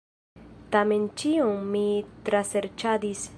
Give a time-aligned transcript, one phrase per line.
[0.75, 1.85] Tamen ĉion mi
[2.31, 3.27] traserĉadis.